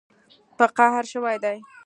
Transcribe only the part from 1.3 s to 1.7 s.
دي